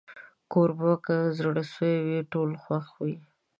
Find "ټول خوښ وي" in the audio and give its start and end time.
2.31-3.15